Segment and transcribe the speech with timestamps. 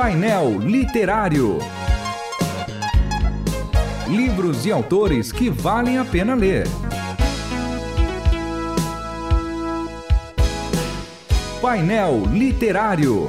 [0.00, 1.58] Painel Literário.
[4.06, 6.68] Livros e autores que valem a pena ler.
[11.60, 13.28] Painel Literário.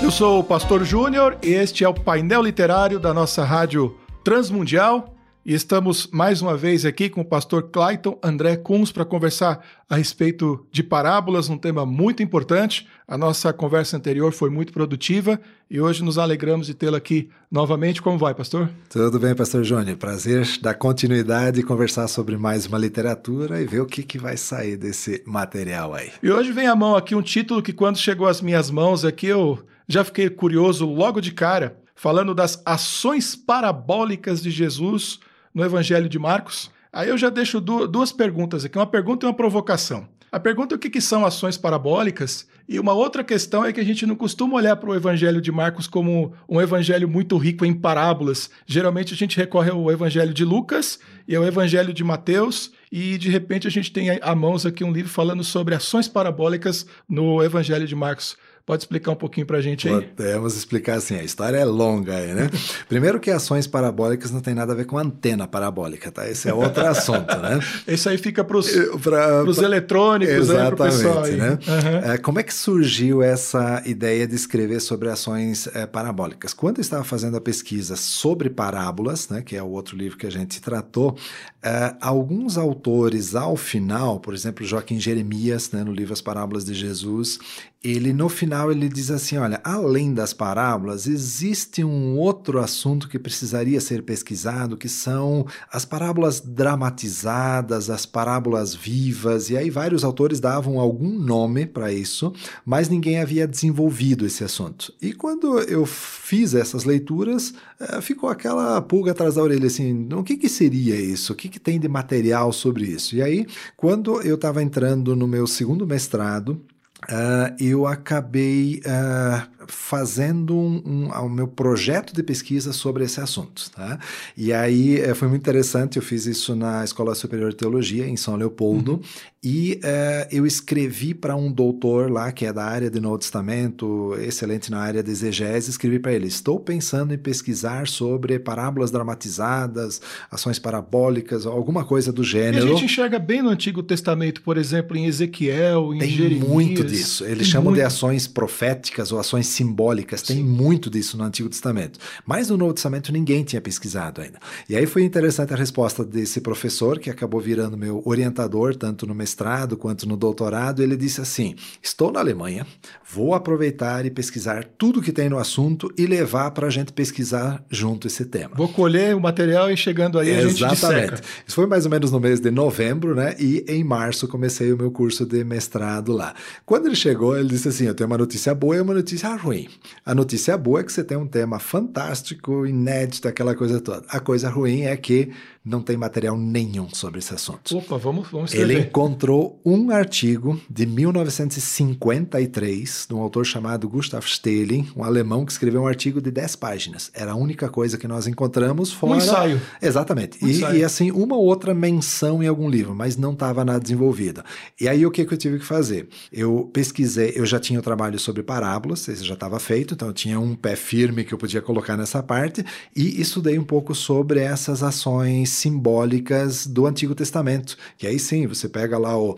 [0.00, 5.13] Eu sou o Pastor Júnior e este é o painel literário da nossa rádio Transmundial.
[5.46, 9.96] E estamos mais uma vez aqui com o pastor Clayton André Kunz para conversar a
[9.96, 12.88] respeito de parábolas, um tema muito importante.
[13.06, 15.38] A nossa conversa anterior foi muito produtiva
[15.70, 18.00] e hoje nos alegramos de tê-lo aqui novamente.
[18.00, 18.70] Como vai, pastor?
[18.88, 19.98] Tudo bem, pastor Júnior.
[19.98, 24.38] Prazer dar continuidade e conversar sobre mais uma literatura e ver o que, que vai
[24.38, 26.10] sair desse material aí.
[26.22, 29.26] E hoje vem à mão aqui um título que quando chegou às minhas mãos aqui
[29.26, 35.20] eu já fiquei curioso logo de cara, falando das ações parabólicas de Jesus
[35.54, 36.70] no Evangelho de Marcos.
[36.92, 40.08] Aí eu já deixo duas perguntas aqui, uma pergunta e uma provocação.
[40.30, 43.80] A pergunta é o que, que são ações parabólicas, e uma outra questão é que
[43.80, 47.64] a gente não costuma olhar para o Evangelho de Marcos como um evangelho muito rico
[47.64, 48.50] em parábolas.
[48.66, 53.28] Geralmente a gente recorre ao Evangelho de Lucas e ao Evangelho de Mateus, e de
[53.28, 57.86] repente a gente tem a mãos aqui um livro falando sobre ações parabólicas no Evangelho
[57.86, 58.36] de Marcos.
[58.66, 60.00] Pode explicar um pouquinho para a gente aí?
[60.06, 62.48] Podemos explicar assim, a história é longa aí, né?
[62.88, 66.26] Primeiro que ações parabólicas não tem nada a ver com antena parabólica, tá?
[66.26, 67.60] Esse é outro assunto, né?
[67.86, 71.36] Esse aí fica para os eletrônicos, Exatamente, aí, pessoal aí.
[71.36, 71.50] né?
[71.50, 72.12] Uhum.
[72.12, 76.54] É, como é que surgiu essa ideia de escrever sobre ações é, parabólicas?
[76.54, 80.26] Quando eu estava fazendo a pesquisa sobre parábolas, né, que é o outro livro que
[80.26, 81.18] a gente tratou,
[81.62, 86.72] é, alguns autores, ao final, por exemplo, Joaquim Jeremias, né, no livro As Parábolas de
[86.72, 87.38] Jesus,
[87.84, 93.18] ele no final ele diz assim, olha, além das parábolas, existe um outro assunto que
[93.18, 100.40] precisaria ser pesquisado, que são as parábolas dramatizadas, as parábolas vivas, e aí vários autores
[100.40, 102.32] davam algum nome para isso,
[102.64, 104.94] mas ninguém havia desenvolvido esse assunto.
[105.02, 110.22] E quando eu fiz essas leituras, eh, ficou aquela pulga atrás da orelha, assim, o
[110.22, 111.34] que, que seria isso?
[111.34, 113.14] O que, que tem de material sobre isso?
[113.14, 116.58] E aí, quando eu estava entrando no meu segundo mestrado,
[117.04, 123.70] Uh, eu acabei uh, fazendo um, um, o meu projeto de pesquisa sobre esse assunto.
[123.70, 123.98] Tá?
[124.36, 128.16] E aí eh, foi muito interessante, eu fiz isso na Escola Superior de Teologia, em
[128.16, 129.00] São Leopoldo, uhum.
[129.44, 134.16] E uh, eu escrevi para um doutor lá, que é da área de Novo Testamento,
[134.18, 140.00] excelente na área de exegese, escrevi para ele, estou pensando em pesquisar sobre parábolas dramatizadas,
[140.30, 142.66] ações parabólicas, alguma coisa do gênero.
[142.66, 146.48] E a gente enxerga bem no Antigo Testamento, por exemplo, em Ezequiel, em Tem Jeremias.
[146.48, 147.26] muito disso.
[147.26, 147.80] Eles chamam muito.
[147.80, 150.42] de ações proféticas ou ações simbólicas, tem Sim.
[150.42, 151.98] muito disso no Antigo Testamento.
[152.24, 154.38] Mas no Novo Testamento ninguém tinha pesquisado ainda.
[154.70, 159.14] E aí foi interessante a resposta desse professor, que acabou virando meu orientador, tanto no
[159.14, 159.33] mestrado
[159.76, 160.82] quanto no doutorado.
[160.82, 162.66] Ele disse assim: Estou na Alemanha,
[163.10, 167.64] vou aproveitar e pesquisar tudo que tem no assunto e levar para a gente pesquisar
[167.70, 168.54] junto esse tema.
[168.56, 170.64] Vou colher o material e chegando aí Exatamente.
[170.64, 171.20] a gente disseca.
[171.46, 173.34] Isso foi mais ou menos no mês de novembro, né?
[173.38, 176.34] E em março comecei o meu curso de mestrado lá.
[176.64, 179.68] Quando ele chegou, ele disse assim: Eu tenho uma notícia boa e uma notícia ruim.
[180.04, 184.04] A notícia boa é que você tem um tema fantástico, inédito, aquela coisa toda.
[184.08, 185.30] A coisa ruim é que
[185.64, 187.78] não tem material nenhum sobre esse assunto.
[187.78, 188.74] Opa, vamos, vamos escrever.
[188.74, 195.52] Ele encontrou um artigo de 1953 de um autor chamado Gustav Stalin, um alemão que
[195.52, 197.10] escreveu um artigo de 10 páginas.
[197.14, 199.14] Era a única coisa que nós encontramos fora...
[199.14, 199.58] Um ensaio.
[199.80, 200.44] Exatamente.
[200.44, 200.76] Um e, ensaio.
[200.76, 204.44] e, assim, uma outra menção em algum livro, mas não estava nada desenvolvida.
[204.78, 206.10] E aí o que, que eu tive que fazer?
[206.30, 210.14] Eu pesquisei, eu já tinha o trabalho sobre parábolas, esse já estava feito, então eu
[210.14, 212.62] tinha um pé firme que eu podia colocar nessa parte,
[212.94, 217.76] e estudei um pouco sobre essas ações simbólicas do Antigo Testamento.
[217.96, 219.36] Que aí sim, você pega lá o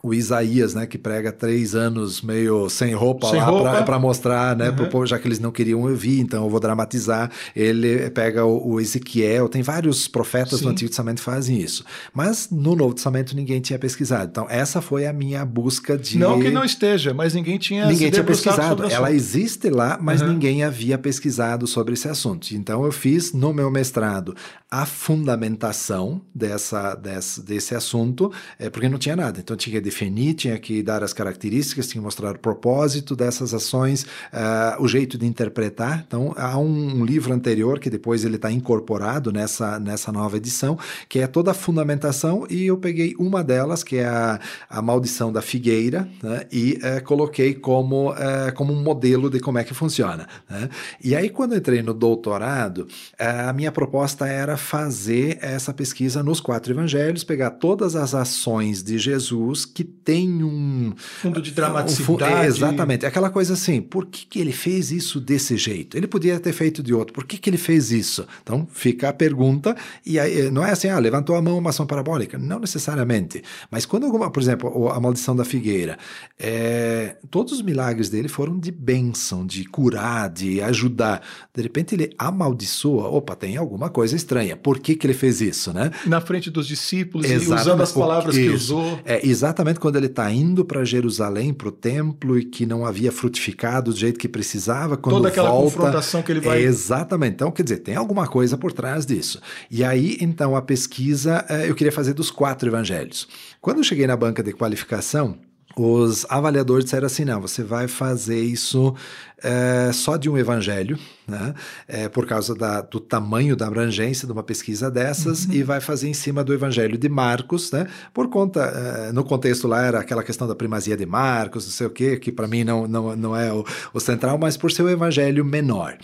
[0.00, 4.70] o Isaías, né, que prega três anos meio sem roupa sem lá para mostrar, né,
[4.70, 4.76] uhum.
[4.76, 7.30] pro povo, já que eles não queriam ouvir, então eu vou dramatizar.
[7.54, 10.66] Ele pega o, o Ezequiel, tem vários profetas Sim.
[10.66, 11.84] do Antigo Testamento que fazem isso.
[12.14, 14.28] Mas no Novo Testamento ninguém tinha pesquisado.
[14.30, 18.10] Então essa foi a minha busca de Não que não esteja, mas ninguém tinha Ninguém
[18.10, 18.84] tinha pesquisado.
[18.84, 20.28] Ela existe lá, mas uhum.
[20.28, 22.52] ninguém havia pesquisado sobre esse assunto.
[22.52, 24.34] Então eu fiz no meu mestrado
[24.70, 29.40] a fundamentação dessa, desse, desse assunto, é, porque não tinha nada.
[29.40, 33.54] Então tinha que definir, tinha que dar as características, tinha que mostrar o propósito dessas
[33.54, 36.04] ações, uh, o jeito de interpretar.
[36.06, 40.78] Então há um, um livro anterior que depois ele está incorporado nessa, nessa nova edição,
[41.08, 44.38] que é toda a fundamentação, e eu peguei uma delas, que é a,
[44.68, 49.58] a maldição da figueira, né, e uh, coloquei como, uh, como um modelo de como
[49.58, 50.28] é que funciona.
[50.48, 50.68] Né?
[51.02, 52.86] E aí, quando entrei no doutorado,
[53.18, 58.98] a minha proposta era fazer essa pesquisa nos quatro evangelhos, pegar todas as ações de
[58.98, 62.44] Jesus que tem um fundo de um dramaticidade.
[62.44, 65.96] é, exatamente, aquela coisa assim, por que, que ele fez isso desse jeito?
[65.96, 68.26] Ele podia ter feito de outro, por que, que ele fez isso?
[68.42, 71.70] Então fica a pergunta, e aí eh, não é assim, ah, levantou a mão uma
[71.70, 73.40] ação parabólica, não necessariamente,
[73.70, 75.96] mas quando alguma, por exemplo, a maldição da figueira,
[76.36, 81.22] eh, todos os milagres dele foram de bênção, de curar, de ajudar,
[81.54, 85.72] de repente ele amaldiçoa, opa, tem alguma coisa estranha, por que, que ele fez isso,
[85.72, 85.92] né?
[86.04, 87.60] Na frente dos discípulos Exatamente.
[87.60, 88.54] usando as palavras que Isso.
[88.54, 89.00] usou.
[89.04, 93.12] É exatamente quando ele está indo para Jerusalém, para o templo, e que não havia
[93.12, 96.62] frutificado do jeito que precisava, quando Toda aquela volta, confrontação que ele vai.
[96.62, 97.34] É, exatamente.
[97.34, 99.40] Então, quer dizer, tem alguma coisa por trás disso.
[99.70, 103.28] E aí, então, a pesquisa eh, eu queria fazer dos quatro evangelhos.
[103.60, 105.36] Quando eu cheguei na banca de qualificação,
[105.82, 108.94] os avaliadores disseram assim: não, você vai fazer isso
[109.42, 111.54] eh, só de um evangelho, né?
[111.86, 116.08] Eh, por causa da- do tamanho da abrangência de uma pesquisa dessas, e vai fazer
[116.08, 117.86] em cima do evangelho de Marcos, né?
[118.12, 118.60] Por conta,
[119.08, 122.16] eh, no contexto lá era aquela questão da primazia de Marcos, não sei o quê,
[122.16, 125.44] que para mim não, não, não é o, o central, mas por ser o evangelho
[125.44, 125.96] menor.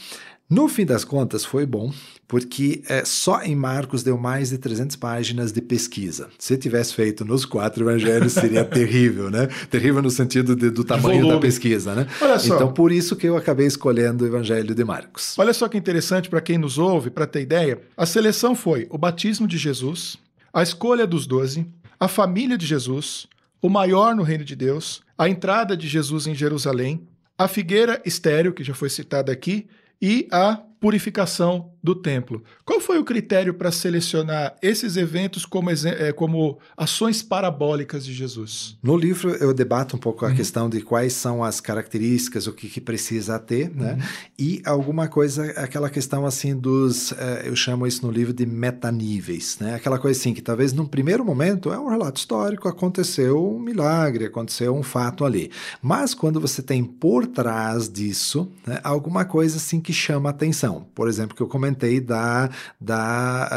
[0.49, 1.93] No fim das contas, foi bom,
[2.29, 6.29] porque eh, só em Marcos deu mais de 300 páginas de pesquisa.
[6.38, 9.49] Se tivesse feito nos quatro evangelhos, seria terrível, né?
[9.70, 11.41] Terrível no sentido de- do tamanho da volume.
[11.41, 12.06] pesquisa, né?
[12.20, 12.55] Olha só.
[12.55, 15.35] Então, por isso que eu acabei escolhendo o evangelho de Marcos.
[15.38, 17.81] Olha só que interessante para quem nos ouve, para ter ideia.
[17.97, 20.19] A seleção foi o batismo de Jesus,
[20.52, 21.67] a escolha dos doze,
[21.99, 23.26] a família de Jesus,
[23.62, 27.08] o maior no reino de Deus, a entrada de Jesus em Jerusalém,
[27.38, 29.67] a figueira estéreo, que já foi citada aqui,
[30.00, 32.42] e a purificação do templo.
[32.64, 38.76] Qual foi o critério para selecionar esses eventos como, eh, como ações parabólicas de Jesus?
[38.82, 40.34] No livro eu debato um pouco a Uhum.
[40.34, 43.94] questão de quais são as características, o que, que precisa ter, né?
[43.94, 44.00] Uhum.
[44.38, 49.58] E alguma coisa, aquela questão assim dos, eh, eu chamo isso no livro de metaníveis,
[49.60, 49.75] né?
[49.75, 54.26] Aquela coisa assim que talvez num primeiro momento é um relato histórico, aconteceu um milagre,
[54.26, 55.50] aconteceu um fato ali.
[55.80, 60.74] Mas quando você tem por trás disso, né, alguma coisa assim que chama atenção.
[60.94, 62.50] Por exemplo, que eu comentei da,
[62.81, 63.49] da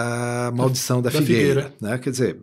[0.48, 1.74] ah, maldição da, Da figueira, figueira.
[1.82, 1.98] né?
[1.98, 2.38] Quer dizer,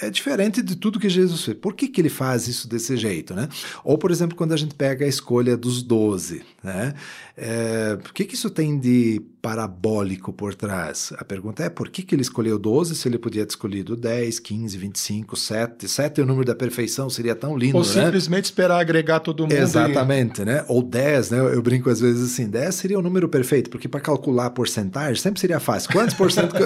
[0.00, 1.56] é, é diferente de tudo que Jesus fez.
[1.58, 3.48] Por que, que ele faz isso desse jeito, né?
[3.84, 6.94] Ou, por exemplo, quando a gente pega a escolha dos doze, né?
[7.36, 11.12] É, o que, que isso tem de parabólico por trás?
[11.18, 14.38] A pergunta é por que, que ele escolheu 12 se ele podia ter escolhido 10,
[14.38, 15.88] 15, 25, 7?
[15.88, 17.88] 7 é o número da perfeição, seria tão lindo, Ou né?
[17.88, 20.64] simplesmente esperar agregar todo mundo e- Exatamente, né?
[20.68, 21.38] Ou 10, né?
[21.38, 25.20] Eu brinco às vezes assim, 10 seria o número perfeito, porque para calcular a porcentagem
[25.22, 25.90] sempre seria fácil.
[25.92, 26.60] Quantos por cento eh,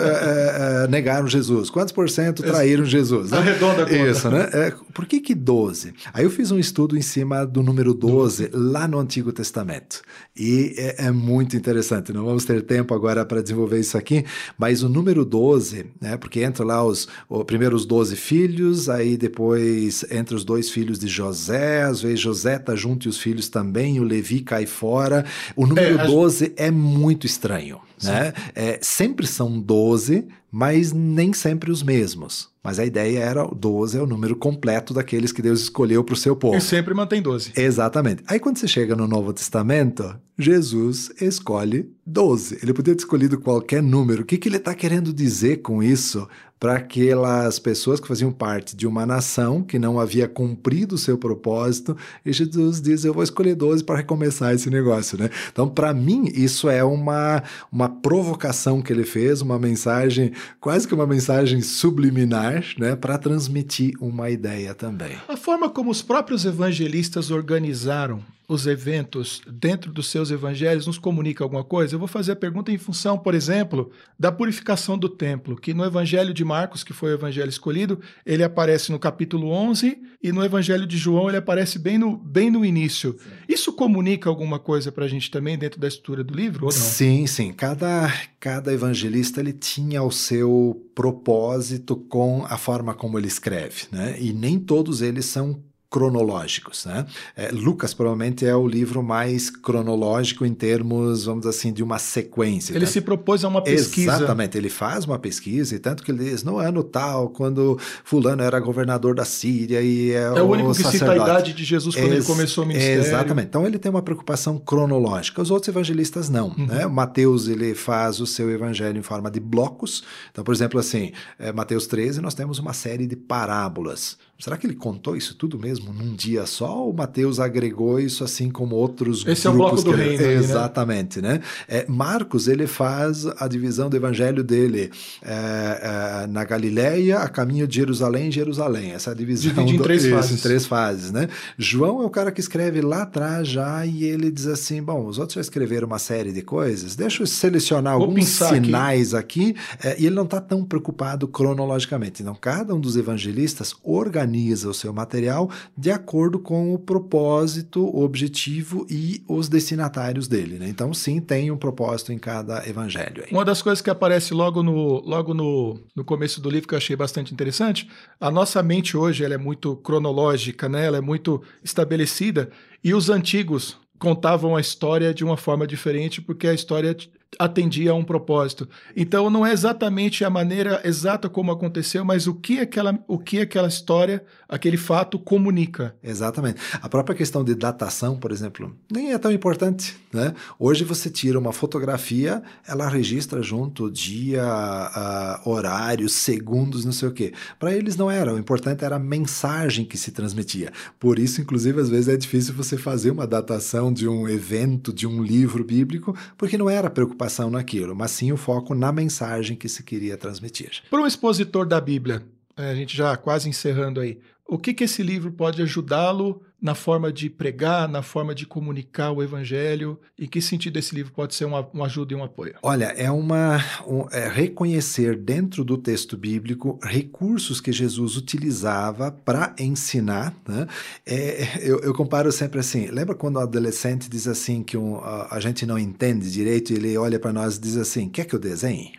[0.85, 1.71] eh, negaram Jesus?
[1.71, 3.31] Quantos por cento traíram Jesus?
[3.31, 3.39] né?
[3.39, 3.97] Arredonda a conta.
[3.97, 4.49] Isso, né?
[4.53, 5.95] É, por que que 12?
[6.13, 10.03] Aí eu fiz um estudo em cima do número 12 lá no Antigo Testamento.
[10.37, 12.13] E é, é muito interessante.
[12.13, 14.25] Não vamos ter tempo agora para desenvolver isso aqui,
[14.59, 16.17] mas o número 12, né?
[16.17, 20.99] Porque entra lá os, o, primeiro os 12 filhos, aí depois entra os dois filhos
[20.99, 25.25] de José, às vezes José tá junto e os filhos também, o Levi cai fora.
[25.55, 28.33] O número É, a- 12 é muito estranho, né?
[28.55, 32.49] É, sempre são 12, mas nem sempre os mesmos.
[32.63, 36.15] Mas a ideia era o 12 é o número completo daqueles que Deus escolheu para
[36.15, 36.57] o seu povo.
[36.57, 37.53] E sempre mantém 12.
[37.57, 38.25] Exatamente.
[38.27, 42.59] Aí quando você chega no Novo Testamento, Jesus escolhe 12.
[42.61, 44.23] Ele podia ter escolhido qualquer número.
[44.23, 48.75] O que, que ele está querendo dizer com isso para aquelas pessoas que faziam parte
[48.75, 51.97] de uma nação que não havia cumprido o seu propósito?
[52.25, 55.19] E Jesus diz: Eu vou escolher 12 para recomeçar esse negócio.
[55.19, 55.31] Né?
[55.53, 60.95] Então, para mim, isso é uma, uma provocação que ele fez, uma mensagem, quase que
[60.95, 65.17] uma mensagem subliminar, né, para transmitir uma ideia também.
[65.29, 71.43] A forma como os próprios evangelistas organizaram os eventos dentro dos seus evangelhos nos comunica
[71.43, 71.95] alguma coisa?
[71.95, 75.85] Eu vou fazer a pergunta em função, por exemplo, da purificação do templo, que no
[75.85, 80.45] evangelho de Marcos, que foi o evangelho escolhido, ele aparece no capítulo 11 e no
[80.45, 83.17] evangelho de João ele aparece bem no, bem no início.
[83.49, 86.79] Isso comunica alguma coisa para a gente também dentro da estrutura do livro ou não?
[86.79, 87.53] Sim, sim.
[87.53, 94.17] Cada, cada evangelista ele tinha o seu propósito com a forma como ele escreve, né?
[94.19, 97.07] E nem todos eles são cronológicos, né?
[97.37, 101.99] É, Lucas provavelmente é o livro mais cronológico em termos, vamos dizer assim, de uma
[101.99, 102.73] sequência.
[102.73, 102.87] Ele né?
[102.87, 104.17] se propôs a uma pesquisa.
[104.17, 108.43] Exatamente, ele faz uma pesquisa e tanto que ele diz, no ano tal, quando fulano
[108.43, 111.31] era governador da Síria e é, É o único que cita a sacerdote.
[111.31, 113.01] idade de Jesus quando ele Ex- começou o ministério.
[113.03, 113.49] Exatamente.
[113.49, 115.41] Então ele tem uma preocupação cronológica.
[115.41, 116.49] Os outros evangelistas não.
[116.49, 116.67] Uhum.
[116.67, 116.87] Né?
[116.87, 120.03] Mateus ele faz o seu evangelho em forma de blocos.
[120.31, 124.19] Então, por exemplo, assim, é, Mateus 13, nós temos uma série de parábolas.
[124.39, 128.51] Será que ele contou isso tudo mesmo num dia só, ou Mateus agregou isso assim
[128.51, 129.45] como outros Esse grupos?
[129.47, 130.17] é o bloco do ele...
[130.17, 130.25] reino.
[130.25, 131.41] Aí, Exatamente, né?
[131.67, 134.91] É, Marcos, ele faz a divisão do evangelho dele
[135.23, 138.93] é, é, na Galileia, a caminho de Jerusalém, Jerusalém.
[138.93, 139.55] Essa divisão.
[139.55, 140.11] Divide em três do...
[140.11, 140.31] fases.
[140.31, 141.29] Isso, em três fases, né?
[141.57, 145.19] João é o cara que escreve lá atrás já e ele diz assim, bom, os
[145.19, 149.57] outros já escreveram uma série de coisas, deixa eu selecionar Vou alguns sinais aqui, aqui
[149.83, 152.23] é, e ele não está tão preocupado cronologicamente.
[152.23, 154.26] Então, cada um dos evangelistas organiza
[154.65, 160.59] o seu material de acordo com o propósito, o objetivo e os destinatários dele.
[160.59, 160.69] Né?
[160.69, 163.25] Então, sim, tem um propósito em cada evangelho.
[163.25, 163.33] Aí.
[163.33, 166.79] Uma das coisas que aparece logo no, logo no, no começo do livro que eu
[166.79, 167.89] achei bastante interessante,
[168.21, 170.87] a nossa mente hoje ela é muito cronológica, né?
[170.87, 172.51] ela é muito estabelecida,
[172.83, 176.97] e os antigos contavam a história de uma forma diferente, porque a história
[177.39, 178.69] atendia a um propósito.
[178.97, 183.41] Então não é exatamente a maneira exata como aconteceu, mas o que aquela, o que
[183.41, 185.95] aquela história, aquele fato comunica.
[186.03, 186.61] Exatamente.
[186.81, 189.97] A própria questão de datação, por exemplo, nem é tão importante.
[190.13, 190.35] Né?
[190.59, 197.13] Hoje você tira uma fotografia, ela registra junto dia, uh, horário, segundos, não sei o
[197.13, 197.33] quê.
[197.59, 198.33] Para eles não era.
[198.33, 200.73] O importante era a mensagem que se transmitia.
[200.99, 205.07] Por isso, inclusive, às vezes é difícil você fazer uma datação de um evento, de
[205.07, 209.57] um livro bíblico, porque não era preocupação preocupação naquilo, mas sim o foco na mensagem
[209.57, 210.83] que se queria transmitir.
[210.91, 212.23] Para um expositor da Bíblia,
[212.55, 217.13] a gente já quase encerrando aí, o que, que esse livro pode ajudá-lo na forma
[217.13, 220.01] de pregar, na forma de comunicar o evangelho?
[220.19, 222.55] Em que sentido esse livro pode ser uma, uma ajuda e um apoio?
[222.63, 229.55] Olha, é uma um, é reconhecer dentro do texto bíblico recursos que Jesus utilizava para
[229.59, 230.35] ensinar.
[230.49, 230.67] Né?
[231.05, 232.87] É, eu, eu, comparo sempre assim.
[232.87, 236.73] Lembra quando o adolescente diz assim que um, a, a gente não entende direito?
[236.73, 238.93] E ele olha para nós e diz assim: quer que eu desenhe?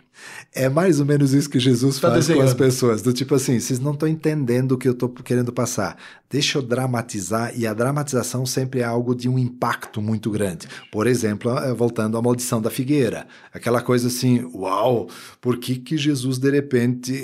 [0.54, 2.44] É mais ou menos isso que Jesus tá faz desenhando.
[2.44, 3.02] com as pessoas.
[3.02, 5.96] Do tipo assim, vocês não estão entendendo o que eu estou querendo passar.
[6.30, 10.68] Deixa eu dramatizar, e a dramatização sempre é algo de um impacto muito grande.
[10.92, 13.26] Por exemplo, eh, voltando à maldição da figueira.
[13.52, 15.08] Aquela coisa assim, uau,
[15.40, 17.14] por que, que Jesus de repente.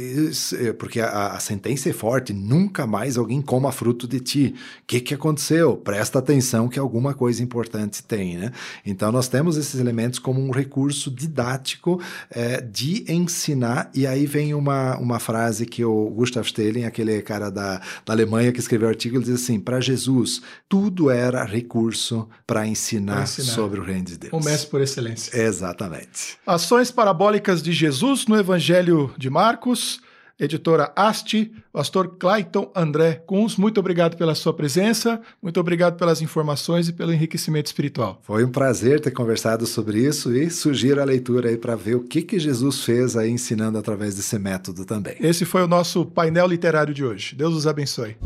[0.55, 4.55] Eh, porque a, a sentença é forte, nunca mais alguém coma fruto de ti.
[4.83, 5.77] O que, que aconteceu?
[5.77, 8.53] Presta atenção que alguma coisa importante tem, né?
[8.87, 14.55] Então nós temos esses elementos como um recurso didático é, de ensinar, e aí vem
[14.55, 18.91] uma, uma frase que o Gustav Stalin, aquele cara da, da Alemanha que escreveu o
[18.91, 24.05] artigo, ele diz assim: para Jesus, tudo era recurso para ensinar, ensinar, sobre o reino
[24.05, 24.33] de Deus.
[24.33, 25.37] O mestre por excelência.
[25.39, 26.39] Exatamente.
[26.47, 30.01] Ações parabólicas de Jesus no Evangelho de Marcos
[30.39, 36.89] editora Asti, pastor Clayton André Kunz, muito obrigado pela sua presença, muito obrigado pelas informações
[36.89, 38.21] e pelo enriquecimento espiritual.
[38.23, 42.01] Foi um prazer ter conversado sobre isso e sugiro a leitura aí para ver o
[42.01, 45.17] que, que Jesus fez aí ensinando através desse método também.
[45.21, 47.35] Esse foi o nosso painel literário de hoje.
[47.35, 48.17] Deus os abençoe.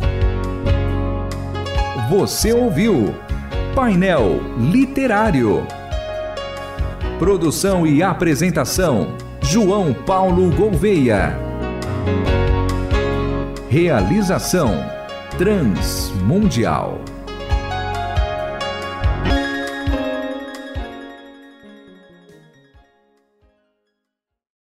[2.11, 3.15] Você ouviu
[3.75, 5.67] Painel Literário.
[7.19, 11.48] Produção e apresentação: João Paulo Gouveia.
[13.69, 14.73] Realização
[15.37, 17.08] Transmundial.